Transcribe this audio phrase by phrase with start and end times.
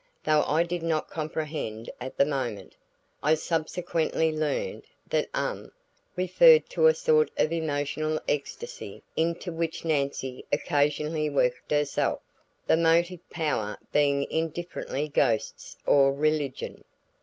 [0.23, 2.75] Though I did not comprehend at the moment,
[3.21, 5.71] I subsequently learned that "um"
[6.15, 12.21] referred to a sort of emotional ecstasy into which Nancy occasionally worked herself,
[12.65, 16.83] the motive power being indifferently ghosts or religion.